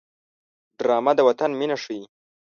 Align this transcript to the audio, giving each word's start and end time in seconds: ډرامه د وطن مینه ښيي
ډرامه 0.77 1.11
د 1.17 1.19
وطن 1.27 1.51
مینه 1.59 1.77
ښيي 1.83 2.03